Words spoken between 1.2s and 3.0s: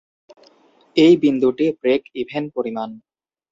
বিন্দুটি ব্রেক-ইভেন পরিমাণ।